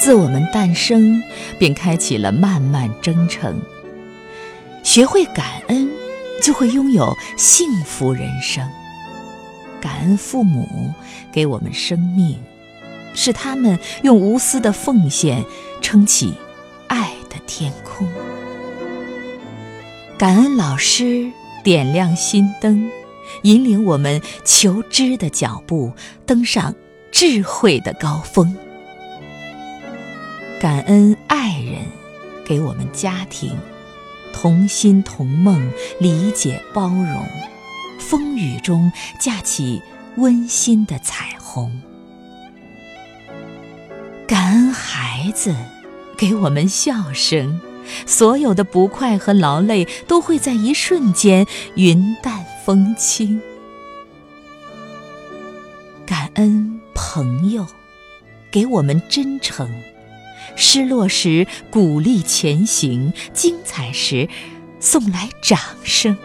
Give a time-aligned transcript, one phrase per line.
[0.00, 1.22] 自我们诞生，
[1.58, 3.60] 便开启了漫漫征程。
[4.82, 5.90] 学会感恩，
[6.42, 8.66] 就会拥有幸福人生。
[9.78, 10.90] 感恩父母
[11.30, 12.38] 给我们生命，
[13.12, 15.44] 是他们用无私的奉献
[15.82, 16.32] 撑起
[16.88, 18.08] 爱的天空。
[20.16, 21.30] 感恩老师
[21.62, 22.90] 点亮心灯，
[23.42, 25.92] 引领我们求知的脚步
[26.24, 26.74] 登上
[27.12, 28.56] 智慧的高峰。
[30.60, 31.86] 感恩爱人
[32.44, 33.56] 给我们家庭
[34.30, 37.26] 同心同梦，理解包容。
[37.98, 39.80] 风雨中架起
[40.18, 41.80] 温馨的彩虹，
[44.28, 45.56] 感恩孩子
[46.18, 47.58] 给我们笑声，
[48.04, 53.40] 所有的不快和劳累都会在一瞬间云淡风轻。
[56.04, 57.66] 感恩朋友
[58.50, 59.66] 给我们真诚，
[60.56, 64.28] 失落时鼓励前行，精彩时
[64.78, 66.16] 送来掌声。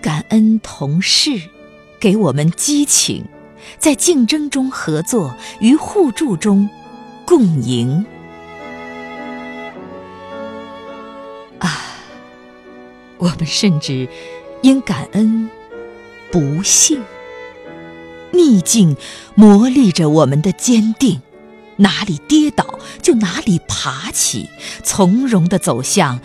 [0.00, 1.40] 感恩同事，
[1.98, 3.24] 给我们激情，
[3.78, 6.68] 在竞争中合作，于互助中
[7.24, 8.06] 共赢。
[11.58, 11.82] 啊，
[13.18, 14.08] 我们甚至
[14.62, 15.50] 因感恩
[16.30, 17.02] 不幸，
[18.30, 18.96] 逆境
[19.34, 21.20] 磨砺着我们的坚定，
[21.76, 24.48] 哪里跌倒就哪里爬起，
[24.82, 26.20] 从容地走向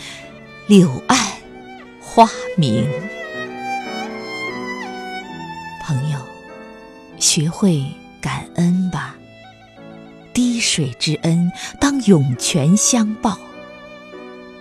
[0.67, 1.17] 柳暗
[1.99, 2.87] 花明。
[5.83, 6.19] 朋友，
[7.19, 7.85] 学会
[8.21, 9.15] 感恩吧。
[10.33, 13.37] 滴水之恩，当涌泉相报。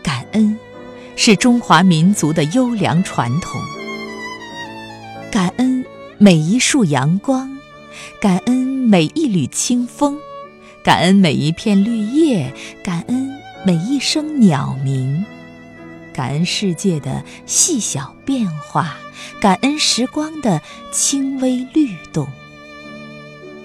[0.02, 0.58] 感恩
[1.14, 3.60] 是中华民族的优良传统。
[5.30, 5.84] 感恩
[6.18, 7.56] 每一束阳光，
[8.20, 10.18] 感恩每一缕清风，
[10.90, 12.52] 感恩每一片绿叶，
[12.82, 15.24] 感恩每一声鸟鸣。
[16.12, 18.96] 感恩世界的细小变化，
[19.40, 22.26] 感恩时光的轻微律动。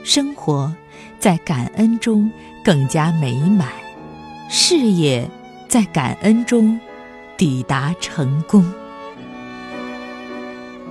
[0.04, 0.72] 生活
[1.18, 2.32] 在感恩中
[2.64, 3.70] 更加美满，
[4.48, 5.28] 事业
[5.68, 6.80] 在感恩中
[7.36, 8.64] 抵达成功。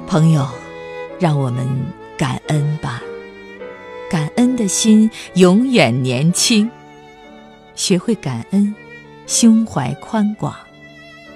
[0.08, 0.48] 朋友，
[1.20, 1.64] 让我们
[2.18, 3.00] 感恩吧，
[4.36, 6.70] 恩的心永远年轻。
[7.74, 8.74] 学会感恩，
[9.26, 10.54] 胸怀宽广。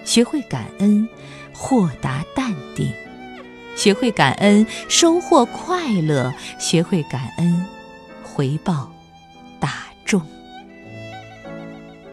[0.04, 1.06] 学会感恩，
[1.52, 2.86] 豁达淡定；
[3.76, 7.66] 学会感恩，收获快乐；学会感恩，
[8.22, 8.90] 回报
[9.60, 10.22] 大众。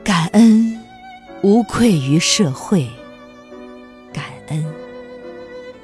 [0.03, 0.77] 感恩
[1.41, 2.85] 无愧于社会，
[4.11, 4.65] 感恩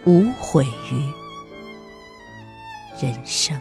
[0.04, 1.12] 无悔于
[3.02, 3.58] 人生。